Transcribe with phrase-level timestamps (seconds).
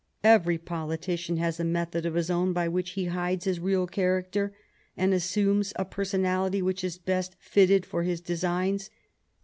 [0.23, 4.51] Every politician has a method of his own by which he hides his real character
[4.97, 8.89] and assumes a personality which is best fitted for his designs.